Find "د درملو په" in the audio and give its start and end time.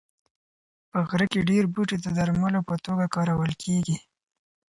2.01-2.75